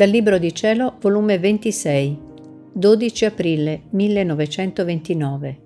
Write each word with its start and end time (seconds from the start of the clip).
Dal 0.00 0.08
Libro 0.08 0.38
di 0.38 0.54
Cielo, 0.54 0.96
volume 0.98 1.38
26, 1.38 2.18
12 2.72 3.24
aprile 3.26 3.82
1929. 3.90 5.60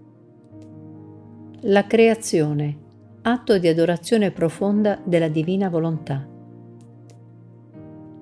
La 1.60 1.86
creazione, 1.86 2.76
atto 3.22 3.58
di 3.58 3.68
adorazione 3.68 4.32
profonda 4.32 5.00
della 5.04 5.28
divina 5.28 5.68
volontà. 5.68 6.28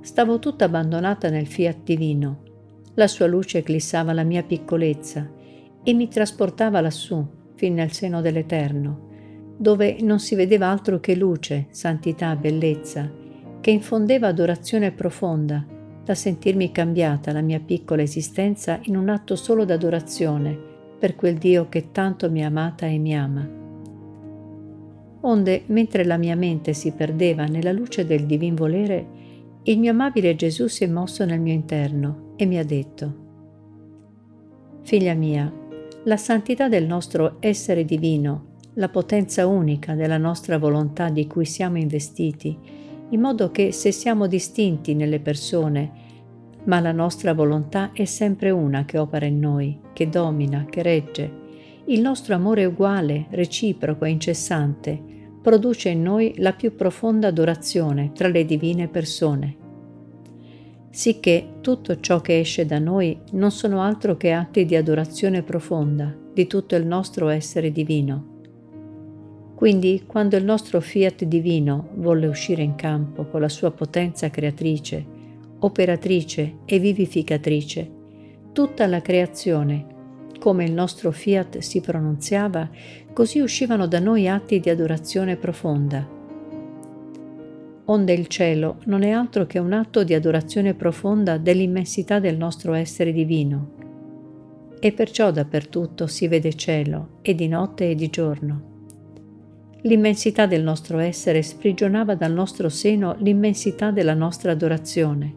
Stavo 0.03 0.39
tutta 0.39 0.67
abbandonata 0.67 1.31
nel 1.31 1.47
fiat 1.47 1.79
divino. 1.83 2.43
La 2.93 3.07
sua 3.07 3.27
luce 3.27 3.57
eclissava 3.57 4.13
la 4.13 4.23
mia 4.23 4.43
piccolezza 4.43 5.27
e 5.83 5.95
mi 5.95 6.09
trasportava 6.09 6.83
lassù, 6.83 7.27
fin 7.55 7.73
nel 7.73 7.93
seno 7.93 8.21
dell'Eterno, 8.21 9.55
dove 9.57 9.97
non 10.03 10.21
si 10.21 10.35
vedeva 10.35 10.67
altro 10.67 11.01
che 11.01 11.15
luce, 11.15 11.69
santità, 11.71 12.37
bellezza, 12.37 13.11
che 13.63 13.71
infondeva 13.71 14.29
adorazione 14.29 14.93
profonda 14.93 15.81
da 16.05 16.15
sentirmi 16.15 16.73
cambiata 16.73 17.33
la 17.33 17.41
mia 17.41 17.61
piccola 17.61 18.03
esistenza 18.03 18.81
in 18.85 18.97
un 18.97 19.09
atto 19.09 19.37
solo 19.37 19.65
d'adorazione 19.65 20.71
per 20.99 21.17
quel 21.17 21.37
Dio 21.37 21.69
che 21.69 21.91
tanto 21.91 22.31
mi 22.31 22.43
ha 22.45 22.47
amata 22.47 22.87
e 22.87 22.99
mi 22.99 23.17
ama. 23.17 23.49
Onde, 25.25 25.63
mentre 25.67 26.05
la 26.05 26.17
mia 26.17 26.35
mente 26.35 26.73
si 26.73 26.93
perdeva 26.93 27.45
nella 27.45 27.73
luce 27.73 28.05
del 28.05 28.27
divin 28.27 28.55
volere, 28.55 29.07
il 29.65 29.79
mio 29.79 29.93
amabile 29.93 30.35
Gesù 30.35 30.67
si 30.67 30.83
è 30.83 30.89
mosso 30.89 31.25
nel 31.25 31.41
mio 31.41 31.53
interno 31.53 32.33
e 32.37 32.47
mi 32.47 32.59
ha 32.59 32.65
detto, 32.65 33.21
Figlia 34.83 35.15
mia, 35.15 35.53
la 36.05 36.17
santità 36.17 36.69
del 36.69 36.85
nostro 36.85 37.37
essere 37.39 37.85
divino, 37.85 38.51
la 38.75 38.89
potenza 38.89 39.47
unica 39.47 39.95
della 39.95 40.19
nostra 40.19 40.59
volontà 40.59 41.09
di 41.11 41.29
cui 41.29 41.45
siamo 41.45 41.79
investiti, 41.79 42.59
in 43.13 43.21
modo 43.21 43.51
che 43.51 43.73
se 43.73 43.93
siamo 43.93 44.27
distinti 44.27 44.95
nelle 44.95 45.21
persone, 45.21 46.01
ma 46.65 46.81
la 46.81 46.93
nostra 46.93 47.35
volontà 47.35 47.93
è 47.93 48.05
sempre 48.05 48.51
una 48.51 48.85
che 48.85 48.99
opera 48.99 49.27
in 49.27 49.39
noi, 49.39 49.79
che 49.93 50.09
domina, 50.09 50.65
che 50.69 50.83
regge. 50.83 51.41
Il 51.87 52.01
nostro 52.01 52.35
amore 52.35 52.65
uguale, 52.65 53.27
reciproco 53.31 54.05
e 54.05 54.11
incessante 54.11 55.11
produce 55.43 55.91
in 55.91 56.03
noi 56.03 56.35
la 56.39 56.53
più 56.53 56.75
profonda 56.75 57.29
adorazione 57.29 58.13
tra 58.15 58.29
le 58.29 58.45
divine 58.45 58.89
persone. 58.89 59.57
Sicché 60.89 61.57
tutto 61.61 62.01
ciò 62.01 62.21
che 62.21 62.39
esce 62.39 62.65
da 62.65 62.79
noi 62.79 63.19
non 63.33 63.51
sono 63.51 63.83
altro 63.83 64.17
che 64.17 64.33
atti 64.33 64.65
di 64.65 64.77
adorazione 64.77 65.43
profonda 65.43 66.17
di 66.33 66.47
tutto 66.47 66.77
il 66.77 66.87
nostro 66.87 67.29
essere 67.29 67.73
divino 67.73 68.32
quindi, 69.63 70.03
quando 70.09 70.37
il 70.37 70.43
nostro 70.43 70.81
fiat 70.81 71.23
divino 71.23 71.91
volle 71.95 72.27
uscire 72.27 72.65
in 72.65 72.75
campo 72.75 73.27
con 73.27 73.41
la 73.41 73.49
sua 73.49 73.71
potenza 73.71 74.29
creatrice, 74.29 75.07
operatrice 75.61 76.57
e 76.65 76.81
vivificatrice, 76.81 77.89
tutta 78.53 78.89
la 78.89 79.01
creazione, 79.01 79.87
come 80.41 80.65
il 80.65 80.73
nostro 80.73 81.13
fiat 81.13 81.59
si 81.59 81.81
pronunziava, 81.81 82.69
così 83.13 83.39
uscivano 83.39 83.87
da 83.87 84.01
noi 84.01 84.27
atti 84.27 84.59
di 84.59 84.69
adorazione 84.69 85.37
profonda. 85.37 86.09
Onde 87.85 88.13
il 88.13 88.27
cielo 88.27 88.79
non 88.87 89.05
è 89.05 89.11
altro 89.11 89.47
che 89.47 89.61
un 89.61 89.75
atto 89.75 90.03
di 90.03 90.15
adorazione 90.15 90.75
profonda 90.75 91.39
dell'immensità 91.39 92.19
del 92.19 92.37
nostro 92.37 92.73
essere 92.73 93.13
divino. 93.13 93.71
E 94.81 94.91
perciò 94.91 95.31
dappertutto 95.31 96.09
si 96.09 96.27
vede 96.27 96.53
cielo, 96.55 97.19
e 97.23 97.37
di 97.37 97.47
notte 97.47 97.91
e 97.91 97.95
di 97.95 98.11
giorno. 98.11 98.71
L'immensità 99.85 100.47
del 100.47 100.63
nostro 100.63 100.99
essere 100.99 101.43
sprigionava 101.43 102.15
dal 102.15 102.33
nostro 102.33 102.69
seno 102.69 103.17
l'immensità 103.19 103.91
della 103.91 104.15
nostra 104.15 104.53
adorazione. 104.53 105.35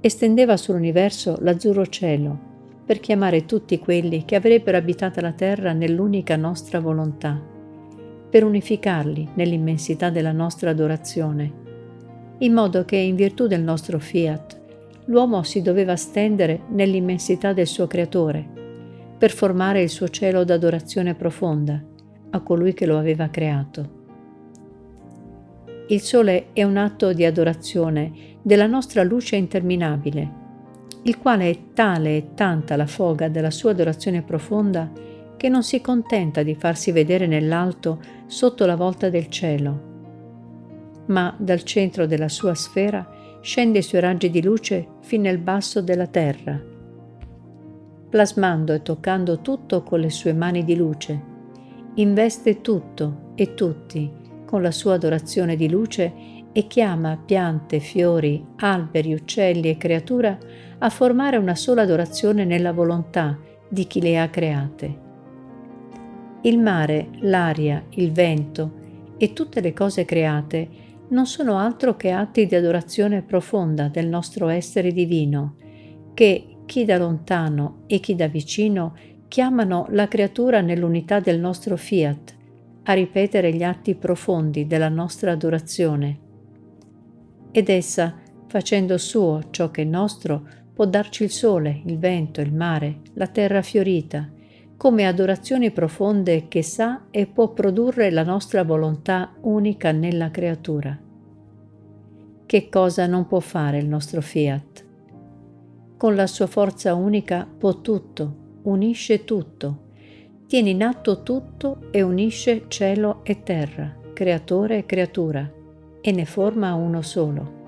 Estendeva 0.00 0.56
sull'universo 0.56 1.38
l'azzurro 1.40 1.86
cielo 1.86 2.52
per 2.84 2.98
chiamare 2.98 3.46
tutti 3.46 3.78
quelli 3.78 4.24
che 4.24 4.34
avrebbero 4.34 4.76
abitato 4.76 5.20
la 5.20 5.30
terra 5.30 5.72
nell'unica 5.72 6.34
nostra 6.34 6.80
volontà, 6.80 7.40
per 8.28 8.42
unificarli 8.42 9.28
nell'immensità 9.34 10.10
della 10.10 10.32
nostra 10.32 10.70
adorazione, 10.70 11.52
in 12.38 12.52
modo 12.52 12.84
che 12.84 12.96
in 12.96 13.14
virtù 13.14 13.46
del 13.46 13.62
nostro 13.62 14.00
fiat 14.00 14.60
l'uomo 15.04 15.44
si 15.44 15.62
doveva 15.62 15.94
stendere 15.94 16.62
nell'immensità 16.70 17.52
del 17.52 17.68
suo 17.68 17.86
creatore, 17.86 18.44
per 19.16 19.30
formare 19.30 19.80
il 19.80 19.90
suo 19.90 20.08
cielo 20.08 20.42
d'adorazione 20.42 21.14
profonda 21.14 21.92
a 22.34 22.40
colui 22.40 22.74
che 22.74 22.84
lo 22.84 22.98
aveva 22.98 23.28
creato. 23.28 24.02
Il 25.88 26.00
sole 26.00 26.46
è 26.52 26.64
un 26.64 26.76
atto 26.76 27.12
di 27.12 27.24
adorazione 27.24 28.12
della 28.42 28.66
nostra 28.66 29.02
luce 29.02 29.36
interminabile, 29.36 30.42
il 31.02 31.18
quale 31.18 31.50
è 31.50 31.58
tale 31.74 32.16
e 32.16 32.34
tanta 32.34 32.76
la 32.76 32.86
foga 32.86 33.28
della 33.28 33.50
sua 33.50 33.70
adorazione 33.70 34.22
profonda 34.22 34.90
che 35.36 35.48
non 35.48 35.62
si 35.62 35.80
contenta 35.80 36.42
di 36.42 36.54
farsi 36.54 36.90
vedere 36.90 37.26
nell'alto 37.26 38.00
sotto 38.26 38.66
la 38.66 38.76
volta 38.76 39.08
del 39.10 39.28
cielo, 39.28 39.92
ma 41.06 41.34
dal 41.38 41.62
centro 41.62 42.06
della 42.06 42.28
sua 42.28 42.54
sfera 42.54 43.38
scende 43.42 43.78
i 43.78 43.82
suoi 43.82 44.00
raggi 44.00 44.30
di 44.30 44.42
luce 44.42 44.86
fin 45.02 45.20
nel 45.20 45.38
basso 45.38 45.82
della 45.82 46.06
terra, 46.06 46.58
plasmando 48.08 48.72
e 48.72 48.82
toccando 48.82 49.40
tutto 49.40 49.82
con 49.82 50.00
le 50.00 50.10
sue 50.10 50.32
mani 50.32 50.64
di 50.64 50.76
luce 50.76 51.32
investe 51.94 52.60
tutto 52.60 53.32
e 53.34 53.54
tutti 53.54 54.10
con 54.44 54.62
la 54.62 54.70
sua 54.70 54.94
adorazione 54.94 55.56
di 55.56 55.68
luce 55.68 56.12
e 56.52 56.66
chiama 56.66 57.20
piante, 57.24 57.80
fiori, 57.80 58.44
alberi, 58.56 59.12
uccelli 59.12 59.68
e 59.68 59.76
creatura 59.76 60.38
a 60.78 60.88
formare 60.88 61.36
una 61.36 61.54
sola 61.54 61.82
adorazione 61.82 62.44
nella 62.44 62.72
volontà 62.72 63.38
di 63.68 63.86
chi 63.86 64.00
le 64.00 64.18
ha 64.18 64.28
create. 64.28 65.02
Il 66.42 66.58
mare, 66.58 67.08
l'aria, 67.20 67.84
il 67.90 68.12
vento 68.12 68.82
e 69.16 69.32
tutte 69.32 69.60
le 69.60 69.72
cose 69.72 70.04
create 70.04 70.68
non 71.08 71.26
sono 71.26 71.58
altro 71.58 71.96
che 71.96 72.10
atti 72.10 72.46
di 72.46 72.54
adorazione 72.54 73.22
profonda 73.22 73.88
del 73.88 74.08
nostro 74.08 74.48
essere 74.48 74.92
divino, 74.92 75.56
che 76.14 76.58
chi 76.66 76.84
da 76.84 76.98
lontano 76.98 77.82
e 77.86 78.00
chi 78.00 78.14
da 78.14 78.26
vicino 78.26 78.94
chiamano 79.28 79.86
la 79.90 80.08
creatura 80.08 80.60
nell'unità 80.60 81.20
del 81.20 81.40
nostro 81.40 81.76
fiat 81.76 82.34
a 82.84 82.92
ripetere 82.92 83.52
gli 83.54 83.62
atti 83.62 83.94
profondi 83.94 84.66
della 84.66 84.88
nostra 84.88 85.32
adorazione. 85.32 86.18
Ed 87.50 87.68
essa, 87.68 88.14
facendo 88.46 88.98
suo 88.98 89.44
ciò 89.50 89.70
che 89.70 89.82
è 89.82 89.84
nostro, 89.84 90.46
può 90.72 90.84
darci 90.86 91.22
il 91.22 91.30
sole, 91.30 91.82
il 91.86 91.98
vento, 91.98 92.40
il 92.40 92.52
mare, 92.52 93.00
la 93.14 93.26
terra 93.28 93.62
fiorita, 93.62 94.28
come 94.76 95.06
adorazioni 95.06 95.70
profonde 95.70 96.48
che 96.48 96.62
sa 96.62 97.04
e 97.10 97.26
può 97.26 97.52
produrre 97.52 98.10
la 98.10 98.24
nostra 98.24 98.64
volontà 98.64 99.32
unica 99.42 99.92
nella 99.92 100.30
creatura. 100.30 100.98
Che 102.44 102.68
cosa 102.68 103.06
non 103.06 103.26
può 103.26 103.40
fare 103.40 103.78
il 103.78 103.88
nostro 103.88 104.20
fiat? 104.20 104.84
Con 105.96 106.14
la 106.14 106.26
sua 106.26 106.46
forza 106.46 106.94
unica 106.94 107.46
può 107.46 107.80
tutto, 107.80 108.42
unisce 108.64 109.24
tutto, 109.24 109.82
tiene 110.46 110.70
in 110.70 110.82
atto 110.82 111.22
tutto 111.22 111.88
e 111.90 112.02
unisce 112.02 112.64
cielo 112.68 113.20
e 113.24 113.42
terra, 113.42 113.94
creatore 114.12 114.78
e 114.78 114.86
creatura, 114.86 115.50
e 116.00 116.12
ne 116.12 116.24
forma 116.24 116.74
uno 116.74 117.02
solo. 117.02 117.62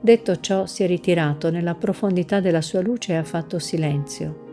Detto 0.00 0.40
ciò 0.40 0.64
si 0.64 0.82
è 0.82 0.86
ritirato 0.86 1.50
nella 1.50 1.74
profondità 1.74 2.40
della 2.40 2.62
sua 2.62 2.80
luce 2.80 3.12
e 3.12 3.16
ha 3.16 3.24
fatto 3.24 3.58
silenzio. 3.58 4.48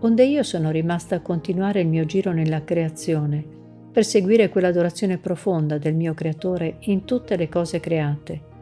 Onde 0.00 0.24
io 0.24 0.42
sono 0.42 0.70
rimasta 0.70 1.16
a 1.16 1.20
continuare 1.20 1.80
il 1.80 1.88
mio 1.88 2.04
giro 2.06 2.32
nella 2.32 2.64
creazione, 2.64 3.44
per 3.92 4.04
seguire 4.04 4.48
quell'adorazione 4.48 5.18
profonda 5.18 5.76
del 5.78 5.94
mio 5.94 6.14
creatore 6.14 6.76
in 6.80 7.04
tutte 7.04 7.36
le 7.36 7.48
cose 7.48 7.78
create 7.78 8.52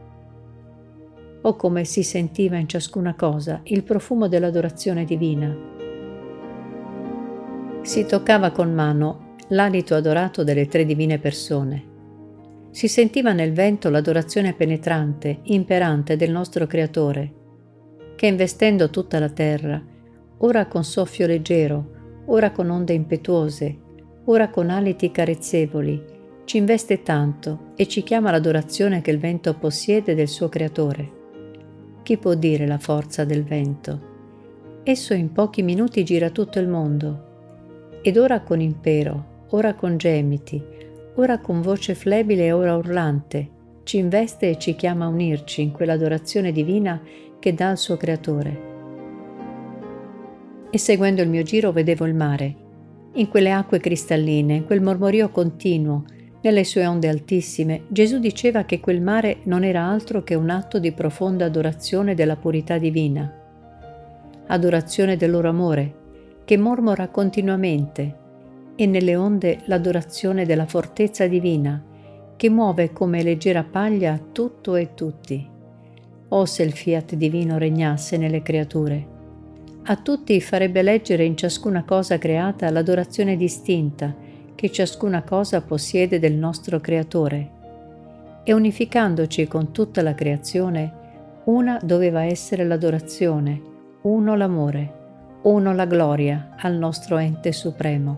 o 1.45 1.55
come 1.55 1.83
si 1.85 2.03
sentiva 2.03 2.57
in 2.57 2.67
ciascuna 2.67 3.15
cosa 3.15 3.61
il 3.63 3.83
profumo 3.83 4.27
dell'adorazione 4.27 5.05
divina. 5.05 5.55
Si 7.81 8.05
toccava 8.05 8.51
con 8.51 8.73
mano 8.73 9.35
l'alito 9.49 9.95
adorato 9.95 10.43
delle 10.43 10.67
tre 10.67 10.85
divine 10.85 11.19
persone. 11.19 11.91
Si 12.71 12.87
sentiva 12.87 13.33
nel 13.33 13.51
vento 13.51 13.89
l'adorazione 13.89 14.53
penetrante, 14.53 15.39
imperante 15.43 16.15
del 16.15 16.31
nostro 16.31 16.65
Creatore, 16.65 17.33
che 18.15 18.25
investendo 18.25 18.89
tutta 18.89 19.19
la 19.19 19.29
terra, 19.29 19.83
ora 20.37 20.65
con 20.67 20.83
soffio 20.83 21.27
leggero, 21.27 22.23
ora 22.27 22.51
con 22.51 22.69
onde 22.69 22.93
impetuose, 22.93 23.77
ora 24.25 24.49
con 24.49 24.69
aliti 24.69 25.11
carezzevoli, 25.11 26.11
ci 26.45 26.57
investe 26.57 27.03
tanto 27.03 27.73
e 27.75 27.87
ci 27.87 28.01
chiama 28.01 28.31
l'adorazione 28.31 29.01
che 29.01 29.11
il 29.11 29.19
vento 29.19 29.53
possiede 29.55 30.15
del 30.15 30.27
suo 30.27 30.49
Creatore. 30.49 31.21
Chi 32.03 32.17
può 32.17 32.33
dire 32.33 32.67
la 32.67 32.77
forza 32.77 33.23
del 33.23 33.45
vento? 33.45 34.11
Esso 34.83 35.13
in 35.13 35.31
pochi 35.31 35.63
minuti 35.63 36.03
gira 36.03 36.31
tutto 36.31 36.59
il 36.59 36.67
mondo, 36.67 38.01
ed 38.01 38.17
ora 38.17 38.41
con 38.41 38.59
impero, 38.59 39.45
ora 39.51 39.73
con 39.73 39.95
gemiti, 39.95 40.61
ora 41.15 41.39
con 41.39 41.61
voce 41.61 41.95
flebile 41.95 42.47
e 42.47 42.51
ora 42.51 42.75
urlante, 42.75 43.49
ci 43.83 43.99
investe 43.99 44.49
e 44.49 44.57
ci 44.57 44.75
chiama 44.75 45.05
a 45.05 45.07
unirci 45.07 45.61
in 45.61 45.71
quell'adorazione 45.71 46.51
divina 46.51 47.01
che 47.39 47.53
dà 47.53 47.69
al 47.69 47.77
suo 47.77 47.95
creatore. 47.95 48.71
E 50.69 50.77
seguendo 50.77 51.21
il 51.21 51.29
mio 51.29 51.43
giro 51.43 51.71
vedevo 51.71 52.05
il 52.05 52.15
mare, 52.15 52.55
in 53.13 53.29
quelle 53.29 53.51
acque 53.51 53.79
cristalline, 53.79 54.55
in 54.55 54.65
quel 54.65 54.81
mormorio 54.81 55.29
continuo, 55.29 56.03
nelle 56.43 56.65
sue 56.65 56.85
onde 56.85 57.07
altissime, 57.07 57.83
Gesù 57.87 58.19
diceva 58.19 58.63
che 58.63 58.81
quel 58.81 59.01
mare 59.01 59.37
non 59.43 59.63
era 59.63 59.83
altro 59.83 60.23
che 60.23 60.35
un 60.35 60.49
atto 60.49 60.77
di 60.77 60.91
profonda 60.91 61.45
adorazione 61.45 62.15
della 62.15 62.35
purità 62.35 62.77
divina, 62.77 63.31
adorazione 64.47 65.15
del 65.15 65.31
loro 65.31 65.47
amore, 65.47 65.95
che 66.43 66.57
mormora 66.57 67.07
continuamente, 67.07 68.21
e 68.75 68.85
nelle 68.85 69.15
onde 69.15 69.59
l'adorazione 69.65 70.45
della 70.45 70.65
fortezza 70.65 71.27
divina, 71.27 71.81
che 72.35 72.49
muove 72.49 72.91
come 72.91 73.23
leggera 73.23 73.63
paglia 73.63 74.19
tutto 74.31 74.75
e 74.75 74.93
tutti. 74.95 75.49
Oh 76.27 76.45
se 76.45 76.63
il 76.63 76.73
fiat 76.73 77.15
divino 77.15 77.57
regnasse 77.57 78.17
nelle 78.17 78.41
creature! 78.41 79.11
A 79.83 79.95
tutti 79.95 80.41
farebbe 80.41 80.81
leggere 80.81 81.23
in 81.23 81.37
ciascuna 81.37 81.85
cosa 81.85 82.17
creata 82.17 82.69
l'adorazione 82.69 83.37
distinta 83.37 84.22
che 84.55 84.71
ciascuna 84.71 85.23
cosa 85.23 85.61
possiede 85.61 86.19
del 86.19 86.33
nostro 86.33 86.79
Creatore. 86.79 87.49
E 88.43 88.53
unificandoci 88.53 89.47
con 89.47 89.71
tutta 89.71 90.01
la 90.01 90.13
creazione, 90.13 91.01
una 91.45 91.79
doveva 91.81 92.23
essere 92.23 92.63
l'adorazione, 92.63 93.61
uno 94.01 94.35
l'amore, 94.35 95.01
uno 95.43 95.73
la 95.73 95.85
gloria 95.85 96.55
al 96.57 96.75
nostro 96.75 97.17
ente 97.17 97.51
supremo. 97.51 98.17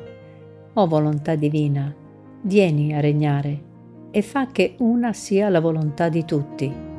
O 0.74 0.88
volontà 0.88 1.36
divina, 1.36 1.94
vieni 2.42 2.94
a 2.94 3.00
regnare 3.00 3.62
e 4.12 4.22
fa 4.22 4.48
che 4.48 4.76
una 4.80 5.14
sia 5.14 5.50
la 5.50 5.60
volontà 5.60 6.10
di 6.10 6.24
tutti. 6.26 6.95